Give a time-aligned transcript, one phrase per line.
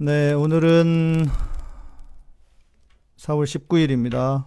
[0.00, 1.26] 네, 오늘은
[3.16, 4.46] 4월 19일입니다.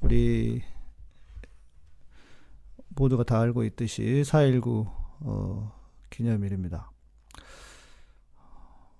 [0.00, 0.62] 우리
[2.90, 4.86] 모두가 다 알고 있듯이 4.19
[5.22, 5.72] 어,
[6.10, 6.92] 기념일입니다.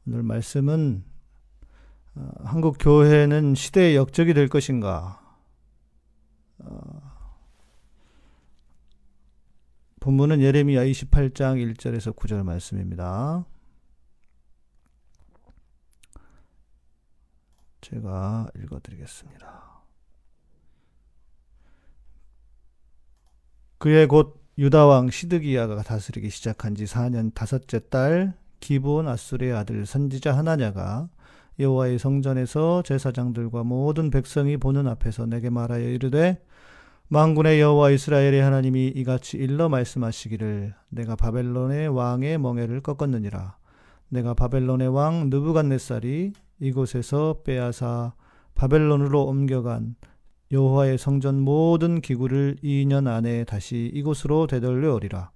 [0.08, 1.04] 오늘 말씀은
[2.16, 5.38] 어, 한국 교회는 시대의 역적이 될 것인가?
[6.58, 7.02] 어,
[10.00, 13.46] 본문은 예레미야 28장 1절에서 9절 말씀입니다.
[17.86, 19.46] 제가 읽어드리겠습니다.
[23.78, 31.08] 그의 곧 유다왕 시드기야가 다스리기 시작한 지 4년 다섯째 달 기브온 아수르의 아들 선지자 하나냐가
[31.60, 36.42] 여호와의 성전에서 제사장들과 모든 백성이 보는 앞에서 내게 말하여 이르되
[37.08, 43.56] 망군의 여호와 이스라엘의 하나님이 이같이 일러 말씀하시기를 내가 바벨론의 왕의 멍에를 꺾었느니라
[44.08, 48.14] 내가 바벨론의 왕 느부갓네살이 이곳에서 빼앗아
[48.54, 49.96] 바벨론으로 옮겨간
[50.52, 55.30] 여호와의 성전 모든 기구를 2년 안에 다시 이곳으로 되돌려 오리라.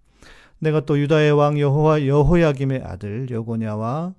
[0.60, 4.14] 내가 또 유다의 왕 여호와 여호야김의 아들 여고냐와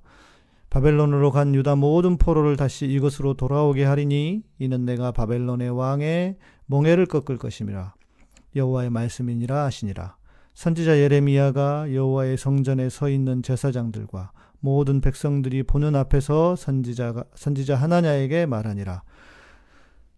[0.69, 7.37] 바벨론으로 간 유다 모든 포로를 다시 이곳으로 돌아오게 하리니 이는 내가 바벨론의 왕의 몽해를 꺾을
[7.37, 7.93] 것임이라.
[8.55, 10.15] 여호와의 말씀이니라 하시니라.
[10.53, 19.03] 선지자 예레미야가 여호와의 성전에 서 있는 제사장들과 모든 백성들이 보는 앞에서 선지자가 선지자 하나냐에게 말하니라.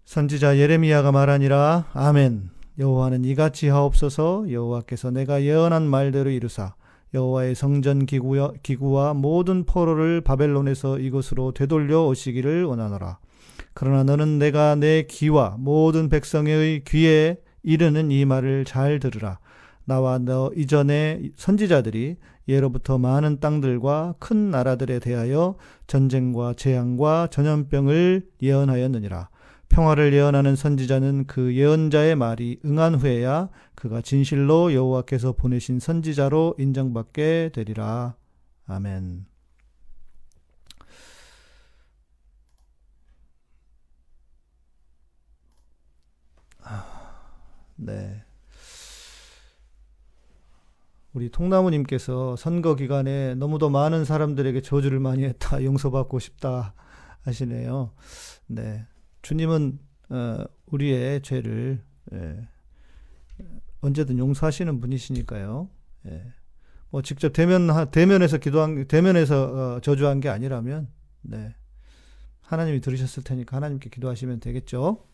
[0.05, 1.85] 선지자 예레미야가 말하니라.
[1.93, 2.49] 아멘.
[2.79, 4.51] 여호와는 이같이 하옵소서.
[4.51, 6.73] 여호와께서 내가 예언한 말대로 이루사
[7.13, 13.19] 여호와의 성전 기구와, 기구와 모든 포로를 바벨론에서 이곳으로 되돌려 오시기를 원하노라.
[13.73, 19.39] 그러나 너는 내가 내 귀와 모든 백성의 귀에 이르는 이 말을 잘 들으라.
[19.85, 22.17] 나와 너 이전에 선지자들이
[22.47, 25.55] 예로부터 많은 땅들과 큰 나라들에 대하여
[25.87, 29.29] 전쟁과 재앙과 전염병을 예언하였느니라.
[29.69, 38.15] 평화를 예언하는 선지자는 그 예언자의 말이 응한 후에야 그가 진실로 여호와께서 보내신 선지자로 인정받게 되리라.
[38.67, 39.25] 아멘.
[47.75, 48.23] 네.
[51.13, 55.63] 우리 통나무님께서 선거 기간에 너무도 많은 사람들에게 저주를 많이 했다.
[55.63, 56.73] 용서받고 싶다
[57.21, 57.91] 하시네요.
[58.47, 58.85] 네.
[59.21, 59.79] 주님은
[60.09, 61.81] 어, 우리의 죄를
[62.13, 62.47] 예,
[63.81, 65.69] 언제든 용서하시는 분이시니까요.
[66.07, 66.33] 예.
[66.89, 70.87] 뭐 직접 대면 대면에서 기도한 대면에서 어, 저주한 게 아니라면
[71.21, 71.55] 네.
[72.41, 75.05] 하나님이 들으셨을 테니까 하나님께 기도하시면 되겠죠.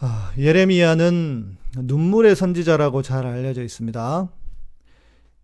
[0.00, 4.30] 아, 예레미야는 눈물의 선지자라고 잘 알려져 있습니다.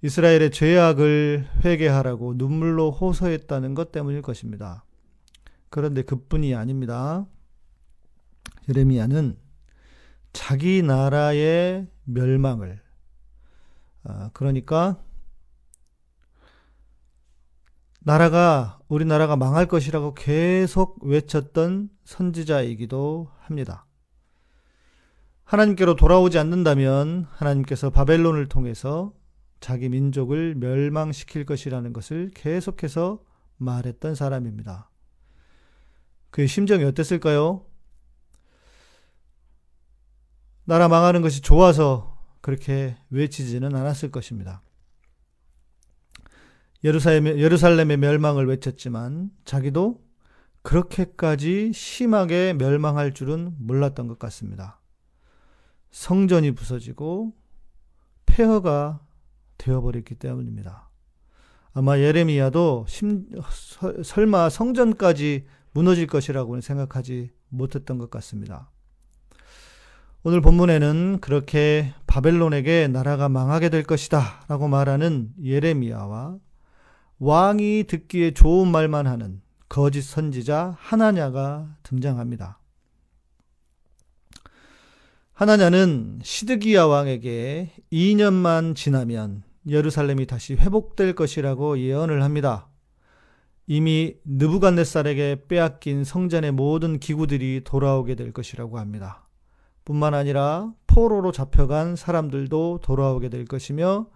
[0.07, 4.85] 이스라엘의 죄악을 회개하라고 눈물로 호소했다는 것 때문일 것입니다.
[5.69, 7.27] 그런데 그뿐이 아닙니다.
[8.69, 9.37] 예레미야는
[10.33, 12.81] 자기 나라의 멸망을
[14.05, 15.03] 아, 그러니까
[17.99, 23.87] 나라가 우리나라가 망할 것이라고 계속 외쳤던 선지자이기도 합니다.
[25.43, 29.13] 하나님께로 돌아오지 않는다면 하나님께서 바벨론을 통해서
[29.61, 33.23] 자기 민족을 멸망시킬 것이라는 것을 계속해서
[33.57, 34.91] 말했던 사람입니다.
[36.31, 37.65] 그의 심정이 어땠을까요?
[40.65, 44.63] 나라 망하는 것이 좋아서 그렇게 외치지는 않았을 것입니다.
[46.85, 50.05] 예루살렘의, 예루살렘의 멸망을 외쳤지만 자기도
[50.63, 54.81] 그렇게까지 심하게 멸망할 줄은 몰랐던 것 같습니다.
[55.91, 57.33] 성전이 부서지고
[58.27, 59.06] 폐허가
[59.59, 60.89] 되어버렸기 때문입니다.
[61.73, 63.27] 아마 예레미야도 심,
[64.03, 68.71] 설마 성전까지 무너질 것이라고는 생각하지 못했던 것 같습니다.
[70.23, 76.39] 오늘 본문에는 그렇게 바벨론에게 나라가 망하게 될 것이다 라고 말하는 예레미야와
[77.19, 82.59] 왕이 듣기에 좋은 말만 하는 거짓 선지자 하나냐가 등장합니다.
[85.33, 92.69] 하나냐는 시드기야 왕에게 2년만 지나면 예루살렘이 다시 회복될 것이라고 예언을 합니다.
[93.67, 99.29] 이미 느부갓네살에게 빼앗긴 성전의 모든 기구들이 돌아오게 될 것이라고 합니다.
[99.85, 104.07] 뿐만 아니라 포로로 잡혀간 사람들도 돌아오게 될 것이며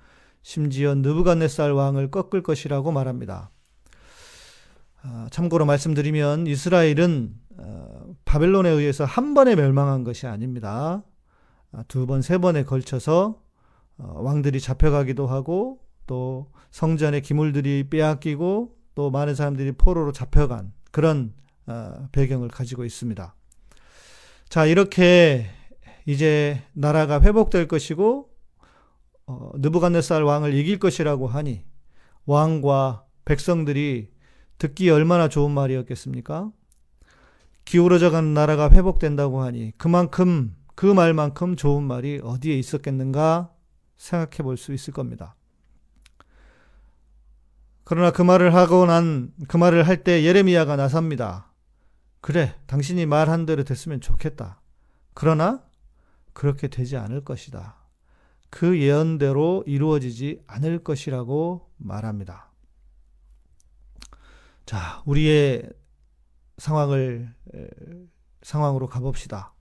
[0.43, 3.51] 심지어 느부갓네살 왕을 꺾을 것이라고 말합니다.
[5.03, 11.03] 아, 참고로 말씀드리면 이스라엘은 어, 바벨론에 의해서 한 번에 멸망한 것이 아닙니다.
[11.73, 13.43] 아, 두 번, 세 번에 걸쳐서
[14.01, 21.35] 어, 왕들이 잡혀가기도 하고 또 성전의 기물들이 빼앗기고 또 많은 사람들이 포로로 잡혀간 그런
[21.67, 23.35] 어, 배경을 가지고 있습니다.
[24.49, 25.47] 자, 이렇게
[26.07, 28.31] 이제 나라가 회복될 것이고
[29.27, 31.65] 어, 느부갓네살 왕을 이길 것이라고 하니
[32.27, 34.11] 왕과 백성들이
[34.59, 36.51] 듣기 얼마나 좋은 말이었겠습니까?
[37.65, 43.53] 기울어져 가는 나라가 회복된다고 하니 그만큼 그 말만큼 좋은 말이 어디에 있었겠는가
[44.01, 45.37] 생각해 볼 수 있을 겁니다.
[47.85, 51.53] 그러나 그 말을 하고 난 그 말을 할 때 예레미야가 나섭니다.
[52.23, 54.61] 그래, 당신이 말한 대로 됐으면 좋겠다.
[55.13, 55.63] 그러나
[56.33, 57.77] 그렇게 되지 않을 것이다.
[58.49, 62.51] 그 예언대로 이루어지지 않을 것이라고 말합니다.
[64.65, 65.69] 자, 우리의
[66.59, 67.35] 상황을
[68.43, 69.53] 상황으로 가봅시다.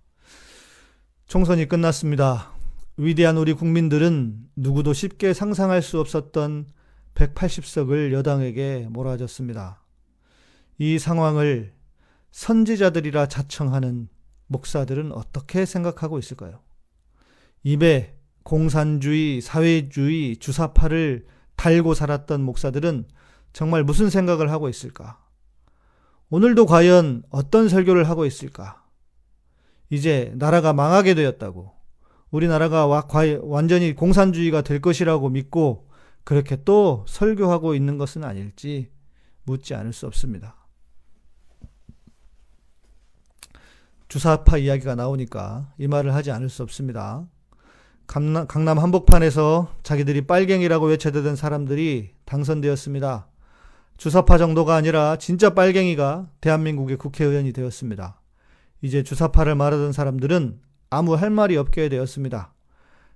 [1.27, 2.53] 총선이 끝났습니다.
[3.01, 6.65] 위대한 우리 국민들은 누구도 쉽게 상상할 수 없었던
[7.15, 9.81] 180석을 여당에게 몰아줬습니다.
[10.79, 11.73] 이 상황을
[12.31, 14.09] 선지자들이라 자청하는
[14.47, 16.59] 목사들은 어떻게 생각하고 있을까요?
[17.63, 21.25] 입에 공산주의, 사회주의, 주사파를
[21.55, 23.05] 달고 살았던 목사들은
[23.53, 25.23] 정말 무슨 생각을 하고 있을까?
[26.29, 28.83] 오늘도 과연 어떤 설교를 하고 있을까?
[29.89, 31.78] 이제 나라가 망하게 되었다고,
[32.31, 32.85] 우리나라가
[33.41, 35.89] 완전히 공산주의가 될 것이라고 믿고
[36.23, 38.91] 그렇게 또 설교하고 있는 것은 아닐지
[39.43, 40.55] 묻지 않을 수 없습니다.
[44.09, 47.27] 주사파 이야기가 나오니까 이 말을 하지 않을 수 없습니다.
[48.07, 53.27] 강남, 강남 한복판에서 자기들이 빨갱이라고 외쳐대던 사람들이 당선되었습니다.
[53.97, 58.19] 주사파 정도가 아니라 진짜 빨갱이가 대한민국의 국회의원이 되었습니다.
[58.81, 62.53] 이제 주사파를 말하던 사람들은 아무 할 말이 없게 되었습니다.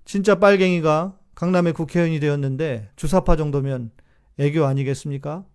[0.06, 3.92] 진짜 빨갱이가 강남의 국회의원이 되었는데 주사파 정도면
[4.40, 5.46] 애교 아니겠습니까?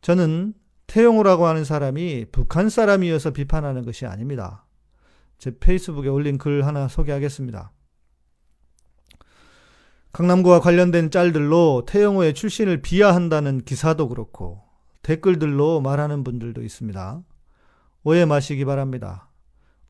[0.00, 0.54] 저는
[0.86, 4.66] 태용호라고 하는 사람이 북한 사람이어서 비판하는 것이 아닙니다.
[5.38, 7.72] 제 페이스북에 올린 글 하나 소개하겠습니다.
[10.12, 14.62] 강남구와 관련된 짤들로 태영호의 출신을 비하한다는 기사도 그렇고
[15.02, 17.22] 댓글들로 말하는 분들도 있습니다.
[18.04, 19.31] 오해 마시기 바랍니다.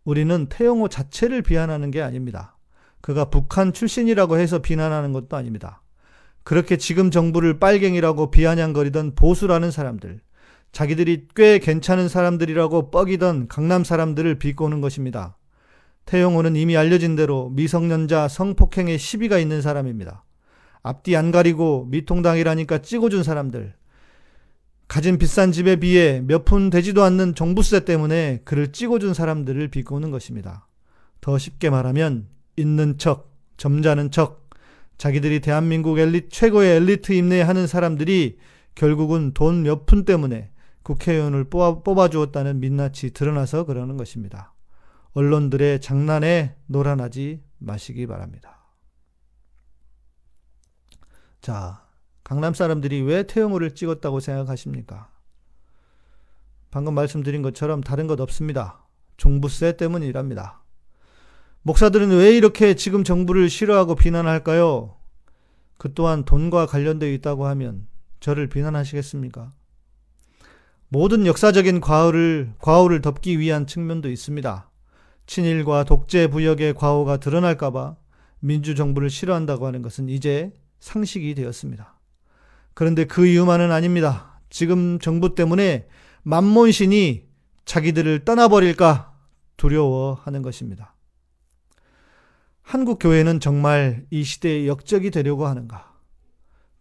[0.05, 2.57] 우리는 태영호 자체를 비난하는 게 아닙니다.
[3.01, 5.83] 그가 북한 출신이라고 해서 비난하는 것도 아닙니다.
[6.45, 10.21] 그렇게 지금 정부를 빨갱이라고 비아냥거리던 보수라는 사람들,
[10.73, 15.37] 자기들이 꽤 괜찮은 사람들이라고 뻐기던 강남 사람들을 비꼬는 것입니다.
[16.07, 20.25] 태용호는 이미 알려진 대로 미성년자 성폭행에 시비가 있는 사람입니다.
[20.83, 23.75] 앞뒤 안 가리고 미통당이라니까 찍어준 사람들.
[24.93, 30.69] 가진 비싼 집에 비해 몇 푼 되지도 않는 종부세 때문에 그를 찍어준 사람들을 비꼬는 것입니다.
[31.23, 34.51] 더 쉽게 말하면 있는 척, 점잖은 척,
[34.99, 38.37] 자기들이 대한민국 엘리 최고의 엘리트 임내하는 사람들이
[38.75, 40.51] 결국은 돈 몇 푼 때문에
[40.83, 44.53] 국회의원을 뽑아, 뽑아주었다는 민낯이 드러나서 그러는 것입니다.
[45.15, 48.59] 언론들의 장난에 놀아나지 마시기 바랍니다.
[51.41, 51.82] 자,
[52.33, 55.11] 강남 사람들이 왜 태영호를 찍었다고 생각하십니까?
[56.71, 58.87] 방금 말씀드린 것처럼 다른 것 없습니다.
[59.19, 60.63] 종부세 때문이랍니다.
[61.61, 64.97] 목사들은 왜 이렇게 지금 정부를 싫어하고 비난할까요?
[65.77, 67.87] 그 또한 돈과 관련되어 있다고 하면
[68.19, 69.53] 저를 비난하시겠습니까?
[70.89, 74.71] 모든 역사적인 과오를, 과오를 덮기 위한 측면도 있습니다.
[75.27, 77.97] 친일과 독재 부역의 과오가 드러날까봐
[78.41, 81.99] 민주정부를 싫어한다고 하는 것은 이제 상식이 되었습니다.
[82.75, 84.41] 그런데 그 이유만은 아닙니다.
[84.51, 85.87] 지금 정부 때문에
[86.23, 87.27] 만몬신이
[87.65, 89.13] 자기들을 떠나버릴까
[89.57, 90.95] 두려워하는 것입니다.
[92.63, 95.93] 한국 교회는 정말 이 시대의 역적이 되려고 하는가?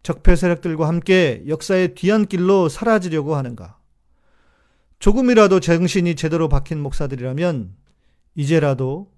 [0.02, 3.78] 적폐 세력들과 함께 역사의 뒤안길로 사라지려고 하는가?
[4.98, 7.74] 조금이라도 정신이 제대로 박힌 목사들이라면
[8.34, 9.12] 이제라도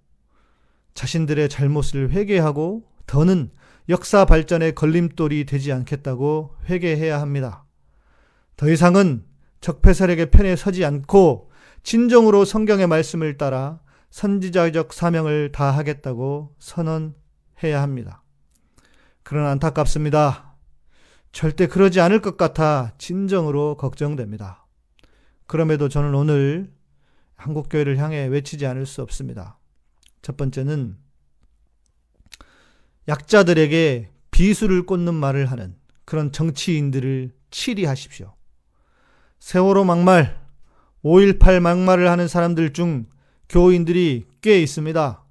[0.94, 3.50] 자신들의 잘못을 회개하고 더는
[3.88, 7.66] 역사 발전의 걸림돌이 되지 않겠다고 회개해야 합니다.
[8.56, 9.24] 더 이상은
[9.60, 11.50] 적폐 세력의 편에 서지 않고
[11.82, 18.22] 진정으로 성경의 말씀을 따라 선지자적 사명을 다하겠다고 선언해야 합니다.
[19.22, 20.56] 그러나 안타깝습니다.
[21.32, 24.66] 절대 그러지 않을 것 같아 진정으로 걱정됩니다.
[25.46, 26.72] 그럼에도 저는 오늘
[27.36, 29.58] 한국교회를 향해 외치지 않을 수 없습니다.
[30.22, 30.96] 첫 번째는
[33.08, 38.34] 약자들에게 비수를 꽂는 말을 하는 그런 정치인들을 치리하십시오.
[39.38, 40.40] 세월호 막말,
[41.04, 43.06] 5.18 막말을 하는 사람들 중
[43.48, 45.24] 교인들이 꽤 있습니다.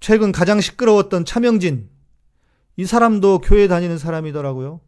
[0.00, 1.88] 최근 가장 시끄러웠던 차명진,
[2.76, 4.80] 이 사람도 교회 다니는 사람이더라고요.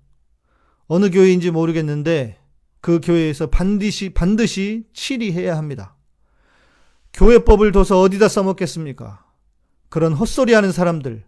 [0.87, 2.39] 어느 교회인지 모르겠는데
[2.81, 5.97] 그 교회에서 반드시 반드시 치리해야 합니다.
[7.15, 9.25] 교회법을 둬서 어디다 써먹겠습니까?
[9.89, 11.25] 그런 헛소리 하는 사람들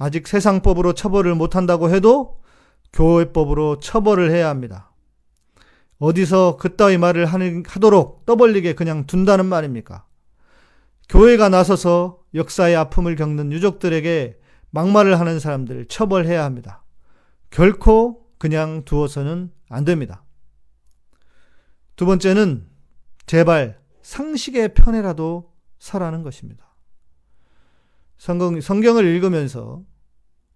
[0.00, 2.40] 아직 세상법으로 처벌을 못한다고 해도
[2.94, 4.90] 교회법으로 처벌을 해야 합니다.
[5.98, 10.06] 어디서 그따위 말을 하도록 떠벌리게 그냥 둔다는 말입니까?
[11.10, 14.38] 교회가 나서서 역사의 아픔을 겪는 유족들에게
[14.70, 16.82] 막말을 하는 사람들 처벌해야 합니다.
[17.50, 20.24] 결코 그냥 두어서는 안 됩니다.
[21.96, 22.66] 두 번째는
[23.26, 26.74] 제발 상식의 편에라도 서라는 것입니다.
[28.16, 29.82] 성경, 성경을 읽으면서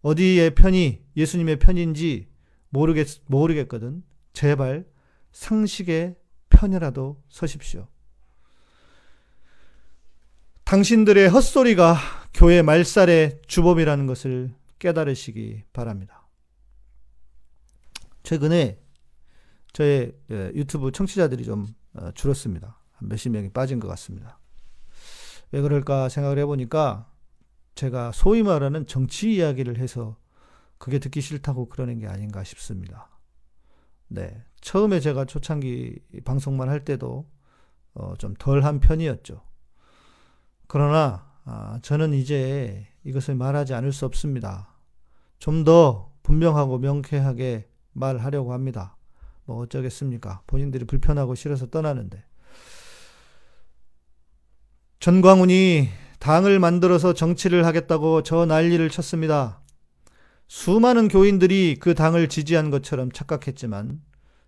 [0.05, 2.29] 어디의 편이 예수님의 편인지
[2.69, 4.05] 모르겠, 모르겠거든.
[4.35, 4.87] 제발
[5.33, 6.17] 상식의
[6.51, 7.89] 편이라도 서십시오.
[10.65, 11.97] 당신들의 헛소리가
[12.35, 16.29] 교회 말살의 주범이라는 것을 깨달으시기 바랍니다.
[18.25, 18.79] 최근에
[19.73, 22.79] 저의 예, 유튜브 청취자들이 좀 어, 줄었습니다.
[23.01, 24.39] 몇십 명이 빠진 것 같습니다.
[25.51, 27.11] 왜 그럴까 생각을 해보니까
[27.75, 30.17] 제가 소위 말하는 정치 이야기를 해서
[30.79, 33.09] 그게 듣기 싫다고 그러는 게 아닌가 싶습니다.
[34.09, 34.45] 네.
[34.61, 37.27] 처음에 제가 초창기 방송만 할 때도
[37.95, 39.43] 어, 좀 덜한 편이었죠.
[40.67, 44.75] 그러나 아, 저는 이제 이것을 말하지 않을 수 없습니다.
[45.39, 48.97] 좀 더 분명하고 명쾌하게 말하려고 합니다.
[49.45, 50.43] 뭐 어쩌겠습니까?
[50.47, 52.25] 본인들이 불편하고 싫어서 떠나는데.
[55.01, 55.89] 전광훈이
[56.25, 59.61] 당을 만들어서 정치를 하겠다고 저 난리를 쳤습니다.
[60.49, 64.01] 수많은 교인들이 그 당을 지지한 것처럼 착각했지만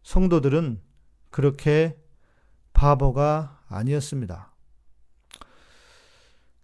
[0.03, 0.81] 성도들은
[1.31, 1.99] 그렇게
[2.73, 4.55] 바보가 아니었습니다.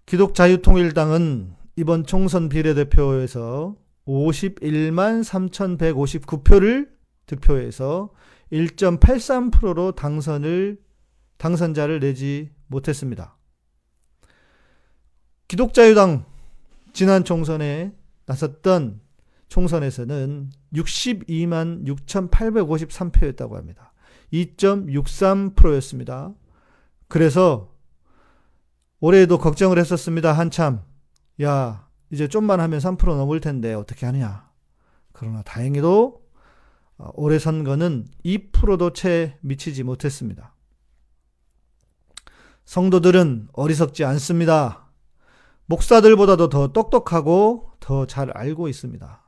[0.07, 3.77] 기독자유통일당은 이번 총선 비례대표에서
[4.07, 6.89] 51만 3,159표를
[7.27, 8.09] 득표해서
[8.51, 10.81] 1.83%로 당선을
[11.37, 13.37] 당선자를 내지 못했습니다.
[15.53, 16.25] 기독자유당
[16.95, 17.93] 지난 총선에
[18.25, 19.03] 나섰던
[19.49, 23.93] 총선에서는 62만 6,853표였다고 합니다.
[24.33, 26.33] 2.63%였습니다.
[27.07, 27.75] 그래서
[29.01, 30.33] 올해에도 걱정을 했었습니다.
[30.33, 30.81] 한참.
[31.43, 34.49] 야, 이제 좀만 하면 3% 넘을 텐데 어떻게 하냐.
[35.13, 36.23] 그러나 다행히도
[36.97, 40.55] 어, 올해 선거는 2%도 채 미치지 못했습니다.
[42.65, 44.83] 성도들은 어리석지 않습니다.
[45.73, 49.23] 목사들보다도 더 똑똑하고 더 잘 알고 있습니다.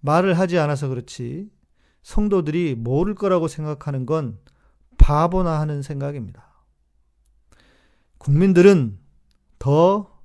[0.00, 1.50] 말을 하지 않아서 그렇지
[2.02, 4.38] 성도들이 모를 거라고 생각하는 건
[4.98, 6.64] 바보나 하는 생각입니다.
[8.18, 8.98] 국민들은
[9.58, 10.20] 더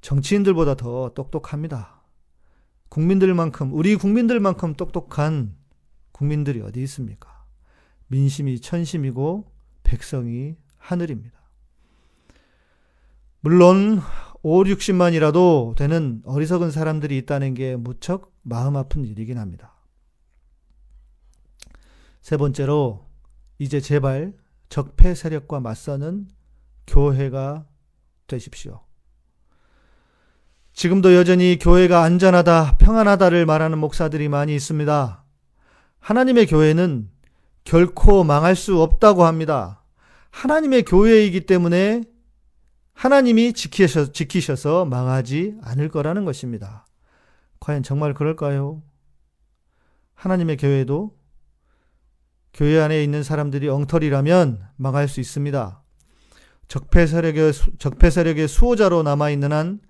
[0.00, 2.02] 정치인들보다 더 똑똑합니다.
[2.88, 5.54] 국민들만큼, 우리 국민들만큼 똑똑한
[6.10, 7.44] 국민들이 어디 있습니까?
[8.08, 9.52] 민심이 천심이고
[9.84, 11.38] 백성이 하늘입니다.
[13.40, 14.00] 물론
[14.50, 19.74] 5, 60만이라도 되는 어리석은 사람들이 있다는 게 무척 마음 아픈 일이긴 합니다.
[22.22, 23.04] 세 번째로
[23.58, 24.32] 이제 제발
[24.70, 26.28] 적폐 세력과 맞서는
[26.86, 27.66] 교회가
[28.26, 28.80] 되십시오.
[30.72, 35.24] 지금도 여전히 교회가 안전하다, 평안하다를 말하는 목사들이 많이 있습니다.
[35.98, 37.10] 하나님의 교회는
[37.64, 39.84] 결코 망할 수 없다고 합니다.
[40.30, 42.04] 하나님의 교회이기 때문에
[42.98, 46.84] 하나님이 지키셔, 지키셔서 망하지 않을 거라는 것입니다.
[47.60, 48.82] 과연 정말 그럴까요?
[50.14, 51.16] 하나님의 교회도
[52.52, 55.80] 교회 안에 있는 사람들이 엉터리라면 망할 수 있습니다.
[56.66, 59.80] 적폐 세력의, 적폐 세력의 수호자로 남아있는 한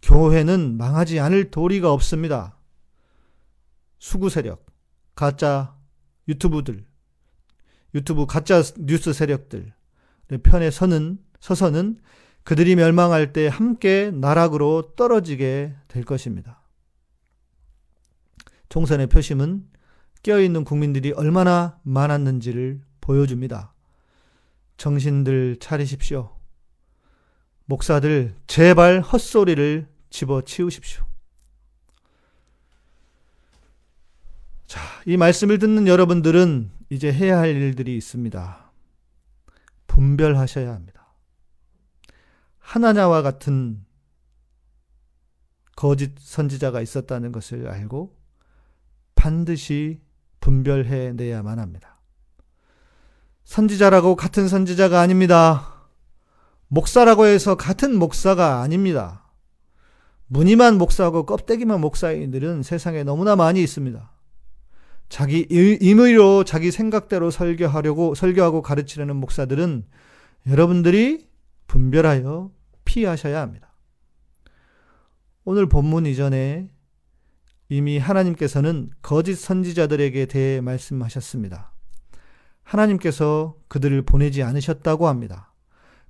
[0.00, 2.58] 교회는 망하지 않을 도리가 없습니다.
[3.98, 4.64] 수구 세력,
[5.14, 5.76] 가짜
[6.26, 6.86] 유튜브들,
[7.94, 9.74] 유튜브 가짜 뉴스 세력들
[10.42, 12.00] 편에 서는, 서서는
[12.46, 16.62] 그들이 멸망할 때 함께 나락으로 떨어지게 될 것입니다.
[18.68, 19.66] 총선의 표심은
[20.22, 23.74] 깨어있는 국민들이 얼마나 많았는지를 보여줍니다.
[24.76, 26.36] 정신들 차리십시오.
[27.64, 31.04] 목사들, 제발 헛소리를 집어치우십시오.
[34.68, 38.70] 자, 이 말씀을 듣는 여러분들은 이제 해야 할 일들이 있습니다.
[39.88, 40.95] 분별하셔야 합니다.
[42.66, 43.80] 하나냐와 같은
[45.76, 48.16] 거짓 선지자가 있었다는 것을 알고
[49.14, 50.00] 반드시
[50.40, 52.00] 분별해 내야만 합니다.
[53.44, 55.88] 선지자라고 같은 선지자가 아닙니다.
[56.66, 59.30] 목사라고 해서 같은 목사가 아닙니다.
[60.26, 64.10] 무늬만 목사하고 껍데기만 목사인들은 세상에 너무나 많이 있습니다.
[65.08, 69.86] 자기 임의로 자기 생각대로 설교하려고 설교하고 가르치려는 목사들은
[70.48, 71.28] 여러분들이
[71.68, 72.55] 분별하여
[72.96, 73.74] 피하셔야 합니다.
[75.44, 76.70] 오늘 본문 이전에
[77.68, 81.74] 이미 하나님께서는 거짓 선지자들에게 대해 말씀하셨습니다.
[82.62, 85.52] 하나님께서 그들을 보내지 않으셨다고 합니다.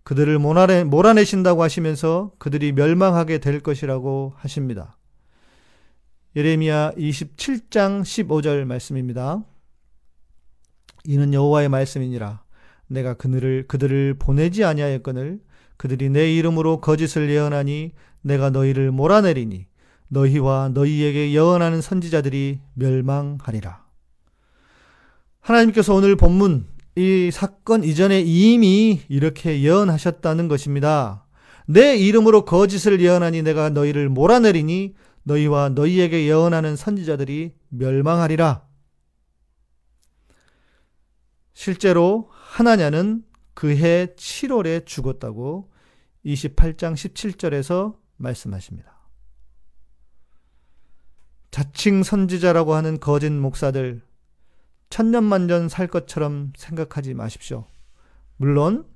[0.05, 4.97] 그들을 몰아내, 몰아내신다고 하시면서 그들이 멸망하게 될 것이라고 하십니다.
[6.37, 9.43] 예레미야 27장 15절 말씀입니다.
[11.05, 12.45] 이는 여호와의 말씀이니라.
[12.87, 15.41] 내가 그들을 그들을 보내지 아니하였거늘
[15.77, 17.93] 그들이 내 이름으로 거짓을 예언하니
[18.23, 19.67] 내가 너희를 몰아내리니
[20.09, 23.85] 너희와 너희에게 예언하는 선지자들이 멸망하리라.
[25.41, 26.67] 하나님께서 오늘 본문
[26.97, 31.27] 이 사건 이전에 이미 이렇게 예언하셨다는 것입니다.
[31.67, 38.65] 내 이름으로 거짓을 예언하니 내가 너희를 몰아내리니 너희와 너희에게 예언하는 선지자들이 멸망하리라.
[41.53, 43.25] 실제로 하나냐는
[43.57, 45.71] 그해 7월에 죽었다고
[46.27, 48.95] 28장 17절에서 말씀하십니다.
[51.51, 54.03] 자칭 선지자라고 하는 거짓 목사들
[54.91, 57.65] 천년만년 살 것처럼 생각하지 마십시오.
[58.37, 58.87] 물론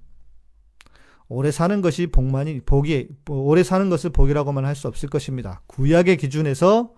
[1.29, 5.63] 오래 사는 것이 복만이 복이 오래 사는 것을 복이라고만 할 수 없을 것입니다.
[5.69, 6.93] 구약의 기준에서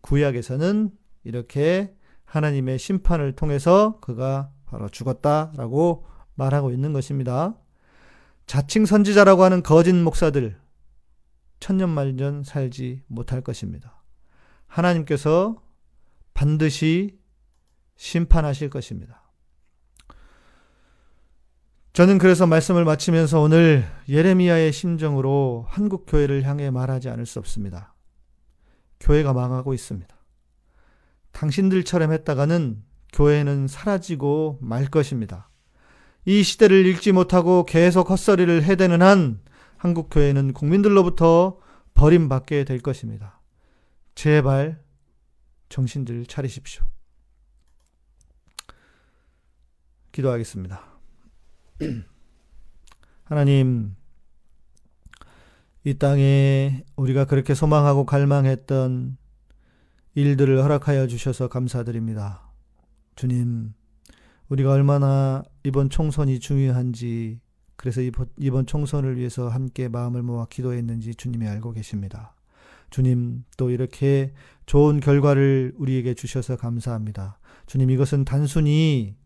[0.00, 0.90] 구약에서는
[1.22, 1.94] 이렇게
[2.24, 7.54] 하나님의 심판을 통해서 그가 바로 죽었다라고 말하고 있는 것입니다.
[8.46, 10.58] 자칭 선지자라고 하는 거짓 목사들
[11.60, 14.02] 천년만년 살지 못할 것입니다.
[14.66, 15.62] 하나님께서
[16.34, 17.18] 반드시
[17.96, 19.22] 심판하실 것입니다.
[21.92, 27.94] 저는 그래서 말씀을 마치면서 오늘 예레미야의 심정으로 한국 교회를 향해 말하지 않을 수 없습니다.
[28.98, 30.14] 교회가 망하고 있습니다.
[31.30, 35.48] 당신들처럼 했다가는 교회는 사라지고 말 것입니다.
[36.24, 39.40] 이 시대를 읽지 못하고 계속 헛소리를 해대는 한
[39.76, 41.58] 한국 교회는 국민들로부터
[41.94, 43.40] 버림받게 될 것입니다.
[44.14, 44.82] 제발
[45.68, 46.84] 정신들 차리십시오.
[50.12, 50.82] 기도하겠습니다.
[53.24, 53.96] 하나님,
[55.82, 59.18] 이 땅에 우리가 그렇게 소망하고 갈망했던
[60.14, 62.52] 일들을 허락하여 주셔서 감사드립니다.
[63.16, 63.74] 주님,
[64.54, 67.40] 우리가 얼마나 이번 총선이 중요한지,
[67.74, 68.00] 그래서
[68.38, 72.36] 이번 총선을 위해서 함께 마음을 모아 기도했는지 주님이 알고 계십니다.
[72.90, 74.32] 주님, 또 이렇게
[74.66, 77.40] 좋은 결과를 우리에게 주셔서 감사합니다.
[77.66, 79.16] 주님, 이것은 단순히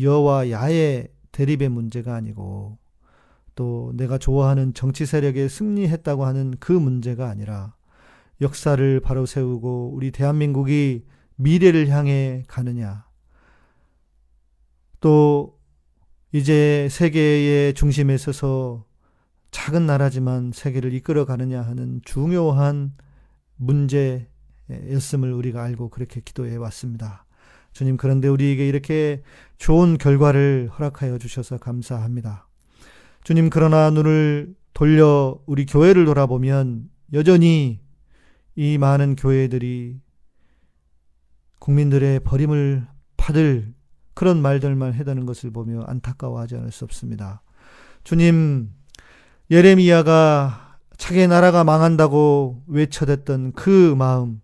[0.00, 2.78] 여와 야의 대립의 문제가 아니고
[3.56, 7.74] 또 내가 좋아하는 정치 세력에 승리했다고 하는 그 문제가 아니라
[8.40, 13.10] 역사를 바로 세우고 우리 대한민국이 미래를 향해 가느냐.
[15.02, 15.58] 또
[16.30, 18.86] 이제 세계의 중심에 서서
[19.50, 22.94] 작은 나라지만 세계를 이끌어 가느냐 하는 중요한
[23.56, 27.26] 문제였음을 우리가 알고 그렇게 기도해 왔습니다.
[27.72, 29.22] 주님, 그런데 우리에게 이렇게
[29.58, 32.48] 좋은 결과를 허락하여 주셔서 감사합니다.
[33.24, 37.80] 주님, 그러나 눈을 돌려 우리 교회를 돌아보면 여전히
[38.54, 40.00] 이 많은 교회들이
[41.58, 42.86] 국민들의 버림을
[43.16, 43.74] 받을
[44.14, 47.42] 그런 말들만 해다는 것을 보며 안타까워하지 않을 수 없습니다.
[48.04, 48.70] 주님,
[49.50, 54.40] 예레미야가 자기 나라가 망한다고 외쳐댔던 그 마음,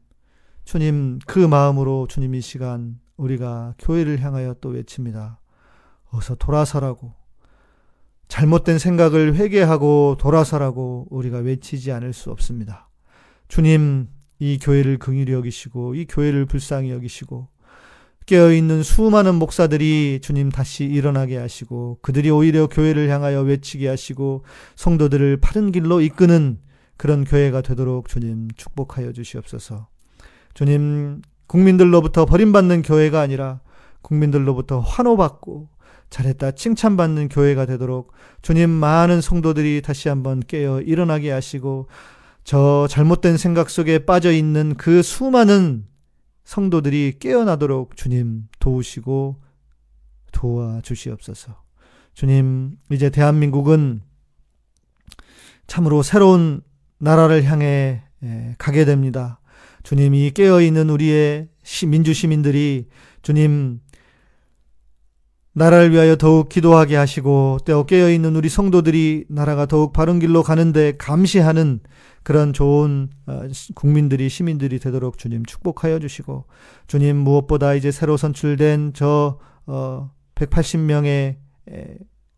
[0.64, 5.40] 주님, 그 마음으로 주님 이 시간 우리가 교회를 향하여 또 외칩니다.
[6.10, 7.14] 어서 돌아서라고.
[8.28, 12.90] 잘못된 생각을 회개하고 돌아서라고 우리가 외치지 않을 수 없습니다.
[13.48, 17.48] 주님, 이 교회를 긍휼히 여기시고 이 교회를 불쌍히 여기시고
[18.28, 24.44] 깨어 있는 수많은 목사들이 주님 다시 일어나게 하시고 그들이 오히려 교회를 향하여 외치게 하시고
[24.76, 26.58] 성도들을 바른 길로 이끄는
[26.98, 29.88] 그런 교회가 되도록 주님 축복하여 주시옵소서.
[30.52, 33.60] 주님 국민들로부터 버림받는 교회가 아니라
[34.02, 35.70] 국민들로부터 환호받고
[36.10, 38.12] 잘했다 칭찬받는 교회가 되도록
[38.42, 41.88] 주님 많은 성도들이 다시 한번 깨어 일어나게 하시고
[42.44, 45.87] 저 잘못된 생각 속에 빠져 있는 그 수많은
[46.48, 49.36] 성도들이 깨어나도록 주님 도우시고
[50.32, 51.62] 도와주시옵소서.
[52.14, 54.00] 주님, 이제 대한민국은
[55.66, 56.62] 참으로 새로운
[56.96, 59.40] 나라를 향해 예, 가게 됩니다.
[59.82, 61.50] 주님이 깨어있는 우리의
[61.86, 62.88] 민주 시민들이
[63.20, 63.80] 주님
[65.58, 70.96] 나라를 위하여 더욱 기도하게 하시고 또 깨어 있는 우리 성도들이 나라가 더욱 바른 길로 가는데
[70.96, 71.80] 감시하는
[72.22, 73.42] 그런 좋은 어,
[73.74, 76.44] 국민들이 시민들이 되도록 주님 축복하여 주시고
[76.86, 79.38] 주님 무엇보다 이제 새로 선출된 저
[80.36, 81.36] 180명의
[81.70, 81.74] 어,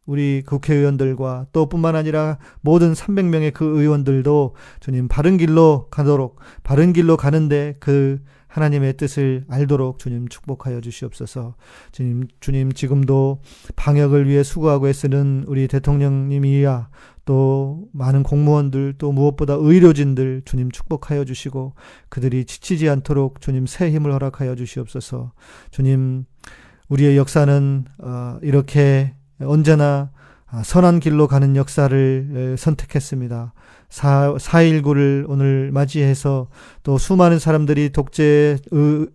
[0.07, 7.17] 우리 국회의원들과 또 뿐만 아니라 모든 300명의 그 의원들도 주님 바른 길로 가도록 바른 길로
[7.17, 8.19] 가는데 그
[8.51, 11.55] 하나님의 뜻을 알도록 주님 축복하여 주시옵소서.
[11.93, 13.41] 주님, 주님 지금도
[13.77, 16.91] 방역을 위해 수고하고 애쓰는 우리 대통령님이야
[17.25, 21.75] 또 많은 공무원들 또 무엇보다 의료진들 주님 축복하여 주시고
[22.09, 25.33] 그들이 지치지 않도록 주님 새 힘을 허락하여 주시옵소서.
[25.71, 26.25] 주님
[26.89, 30.11] 우리의 역사는 어, 이렇게 언제나
[30.65, 33.53] 선한 길로 가는 역사를 선택했습니다.
[33.91, 36.49] 4, 4.19를 오늘 맞이해서
[36.83, 38.59] 또 수많은 사람들이 독재에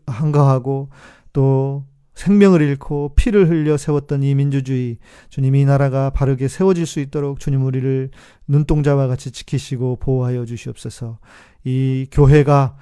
[0.05, 0.89] 한가하고
[1.33, 4.97] 또 생명을 잃고 피를 흘려 세웠던 이 민주주의
[5.29, 8.09] 주님 이 나라가 바르게 세워질 수 있도록 주님 우리를
[8.47, 11.19] 눈동자와 같이 지키시고 보호하여 주시옵소서.
[11.65, 12.77] 이 교회가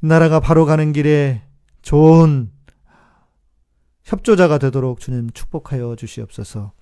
[0.00, 1.42] 나라가 바로 가는 길에
[1.80, 2.50] 좋은
[4.04, 6.72] 협조자가 되도록 주님 축복하여 주시옵소서.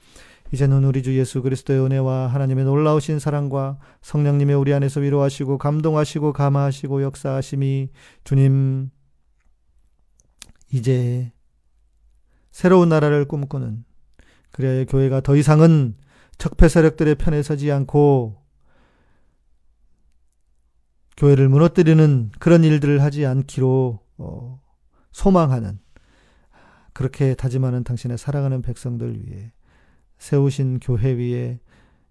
[0.52, 7.02] 이제는 우리 주 예수 그리스도의 은혜와 하나님의 놀라우신 사랑과 성령님의 우리 안에서 위로하시고 감동하시고 감화하시고
[7.02, 7.88] 역사하심이
[8.24, 8.90] 주님
[10.70, 11.32] 이제
[12.50, 13.84] 새로운 나라를 꿈꾸는
[14.50, 15.96] 그래야 교회가 더 이상은
[16.36, 18.42] 적폐 세력들의 편에 서지 않고
[21.16, 24.60] 교회를 무너뜨리는 그런 일들을 하지 않기로 어,
[25.12, 25.78] 소망하는
[26.92, 29.52] 그렇게 다짐하는 당신의 사랑하는 백성들 위해
[30.22, 31.58] 세우신 교회 위에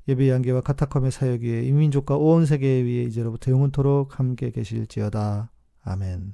[0.10, 5.50] 예배 양계와 카타콤의 사역 위에 이민족과 온 세계 위에 이제로부터 영원토록 함께 계실지어다.
[5.84, 6.34] 아멘.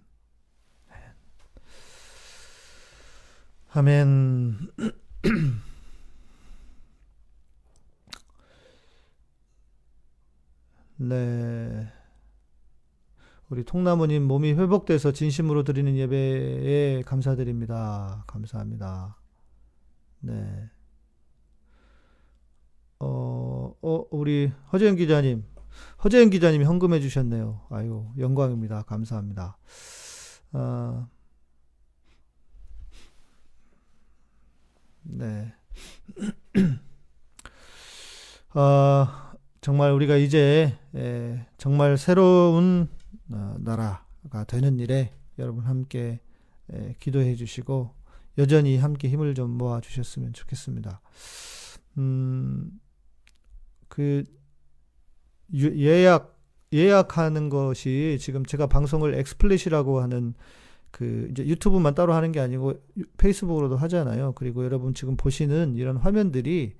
[3.74, 4.58] 아멘.
[10.98, 11.94] 네.
[13.50, 18.24] 우리 통나무님 몸이 회복돼서 진심으로 드리는 예배에 감사드립니다.
[18.26, 19.16] 감사합니다.
[20.22, 20.72] 네.
[23.00, 25.46] 어, 어, 우리 허재현 기자님,
[26.04, 27.62] 허재현 기자님이 헌금해 주셨네요.
[27.70, 28.84] 아유, 영광입니다.
[28.84, 29.58] 감사합니다.
[30.54, 31.08] 아,
[35.04, 35.54] 네.
[38.54, 42.90] 아, 정말 우리가 이제 에, 정말 새로운
[43.30, 46.20] 어, 나라가 되는 일에 여러분 함께
[46.72, 47.94] 에, 기도해 주시고
[48.38, 51.02] 여전히 함께 힘을 좀 모아 주셨으면 좋겠습니다.
[51.98, 52.80] 음,
[53.88, 54.23] 그
[55.54, 56.38] 예약
[56.73, 60.34] 예약하는 것이 지금 제가 방송을 XSplit이라고 하는
[60.91, 62.73] 그 이제 유튜브만 따로 하는 게 아니고
[63.17, 64.34] 페이스북으로도 하잖아요.
[64.34, 66.76] 그리고 여러분 지금 보시는 이런 화면들이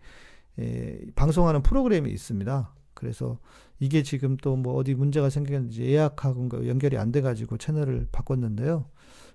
[0.60, 2.74] 에, 방송하는 프로그램이 있습니다.
[2.94, 3.40] 그래서
[3.80, 8.90] 이게 지금 또 뭐 어디 문제가 생겼는지 예약하고 연결이 안 돼가지고 채널을 바꿨는데요.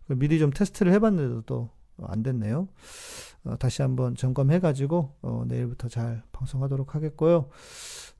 [0.08, 1.70] 미리 좀 테스트를 해봤는데도 또
[2.02, 2.68] 안 됐네요.
[3.44, 7.48] 어, 다시 한번 점검해가지고 어, 내일부터 잘 방송하도록 하겠고요.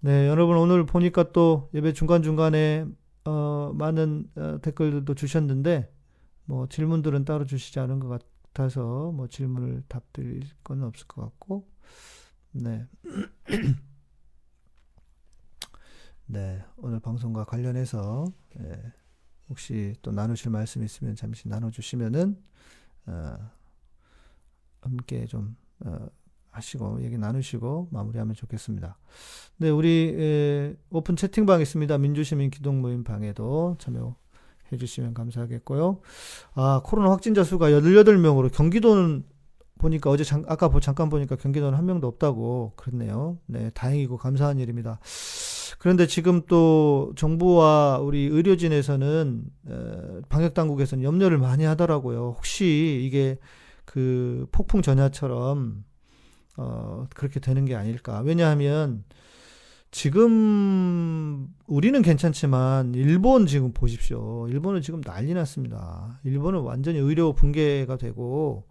[0.01, 2.87] 네, 여러분 오늘 보니까 또 예배 중간 중간에
[3.25, 5.93] 어, 많은 어, 댓글들도 주셨는데
[6.45, 8.21] 뭐 질문들은 따로 주시지 않은 것
[8.53, 11.69] 같아서 뭐 질문을 답드릴 건 없을 것 같고,
[12.53, 12.87] 네.
[16.27, 18.25] 네, 오늘 방송과 관련해서
[18.59, 18.93] 예,
[19.49, 22.43] 혹시 또 나누실 말씀 있으면 잠시 나눠주시면은
[23.07, 23.37] 어,
[24.83, 26.07] 함께 좀 어,
[26.51, 28.99] 하시고 얘기 나누시고 마무리하면 좋겠습니다.
[29.57, 31.97] 네, 우리 에, 오픈 채팅방 있습니다.
[31.99, 34.17] 민주시민 기동 모임 방에도 참여
[34.71, 36.01] 해 주시면 감사하겠고요.
[36.55, 39.25] 아, 코로나 확진자 수가 18명으로 경기도는
[39.79, 43.39] 보니까 어제 잠, 아까 잠깐 보니까 경기도는 한 명도 없다고 그랬네요.
[43.47, 45.01] 네, 다행이고 감사한 일입니다.
[45.79, 49.45] 그런데 지금 또 정부와 우리 의료진에서는
[50.29, 52.35] 방역 당국에서는 염려를 많이 하더라고요.
[52.37, 53.39] 혹시 이게
[53.85, 55.85] 그 폭풍 전야처럼
[56.57, 58.21] 어 그렇게 되는 게 아닐까.
[58.21, 59.05] 왜냐하면
[59.91, 64.49] 지금 우리는 괜찮지만 일본 지금 보십시오.
[64.49, 66.19] 일본은 지금 난리 났습니다.
[66.25, 68.67] 일본은 완전히 의료 붕괴가 되고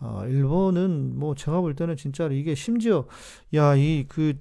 [0.00, 3.06] 어 일본은 뭐 제가 볼 때는 진짜로 이게 심지어
[3.52, 4.36] 야이그그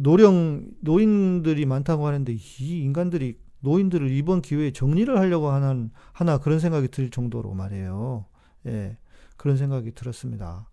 [0.00, 6.88] 노령 노인들이 많다고 하는데 이 인간들이 노인들을 이번 기회에 정리를 하려고 하는 하나 그런 생각이
[6.88, 8.26] 들 정도로 말이에요.
[8.68, 8.96] 예,
[9.36, 10.68] 그런 생각이 들었습니다.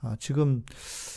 [0.00, 0.64] 아, 지금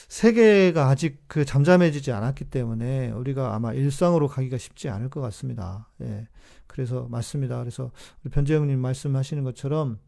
[0.07, 5.87] 세계가 아직 그 잠잠해지지 않았기 때문에 우리가 아마 일상으로 가기가 쉽지 않을 것 같습니다.
[6.01, 6.27] 예,
[6.65, 7.59] 그래서 맞습니다.
[7.59, 7.91] 그래서
[8.31, 9.99] 변재영님 말씀하시는 것처럼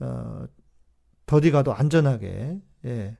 [0.00, 0.44] 어,
[1.26, 3.16] 더디 가도 안전하게 예.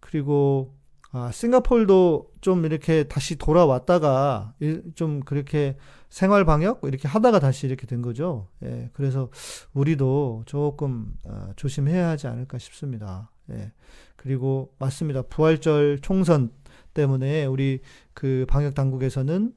[0.00, 0.74] 그리고
[1.16, 4.54] 아, 싱가폴도 좀 이렇게 다시 돌아왔다가
[4.96, 5.76] 좀 그렇게
[6.08, 8.48] 생활 방역 이렇게 하다가 다시 이렇게 된 거죠.
[8.64, 8.90] 예.
[8.94, 9.30] 그래서
[9.74, 13.30] 우리도 조금 어, 조심해야 하지 않을까 싶습니다.
[13.52, 13.70] 예.
[14.16, 15.22] 그리고 맞습니다.
[15.22, 16.50] 부활절 총선
[16.94, 17.80] 때문에 우리
[18.12, 19.52] 그 방역 당국에서는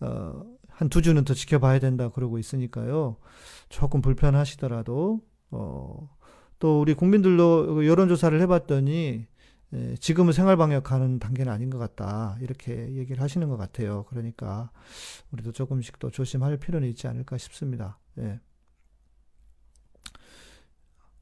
[0.00, 3.16] 어, 한 두 주는 더 지켜봐야 된다 그러고 있으니까요.
[3.68, 5.20] 조금 불편하시더라도
[5.50, 6.08] 어,
[6.60, 9.29] 또 우리 국민들도 여론조사를 해봤더니 예,
[10.00, 14.04] 지금은 생활 방역하는 단계는 아닌 것 같다 이렇게 얘기를 하시는 것 같아요.
[14.08, 14.70] 그러니까
[15.32, 17.98] 우리도 조금씩 더 조심할 필요는 있지 않을까 싶습니다.
[18.18, 18.40] 예.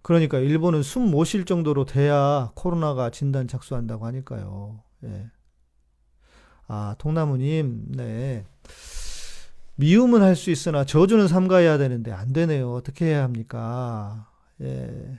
[0.02, 4.82] 그러니까 일본은 숨 못 쉴 정도로 돼야 코로나가 진단 착수한다고 하니까요.
[5.04, 5.30] 예.
[6.66, 8.44] 아, 통나무님, 네.
[9.76, 12.72] 미움은 할 수 있으나 저주는 삼가해야 되는데 안 되네요.
[12.72, 14.28] 어떻게 해야 합니까?
[14.60, 15.18] 예.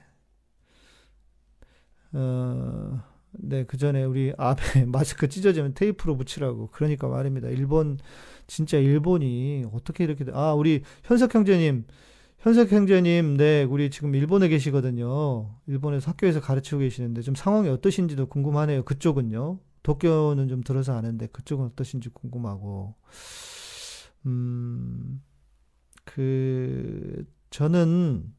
[2.13, 6.69] 어, 네, 그 전에 우리 앞에 마스크 찢어지면 테이프로 붙이라고.
[6.71, 7.49] 그러니까 말입니다.
[7.49, 7.99] 일본,
[8.47, 11.85] 진짜 일본이 어떻게 이렇게, 아, 우리 현석 형제님,
[12.39, 15.55] 현석 형제님, 네, 우리 지금 일본에 계시거든요.
[15.67, 18.83] 일본에서 학교에서 가르치고 계시는데 좀 상황이 어떠신지도 궁금하네요.
[18.83, 19.59] 그쪽은요.
[19.83, 22.95] 도쿄는 좀 들어서 아는데 그쪽은 어떠신지 궁금하고.
[24.25, 25.21] 음,
[26.03, 28.33] 그, 저는